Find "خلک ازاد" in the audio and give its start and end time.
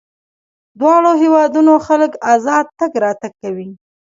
1.87-2.65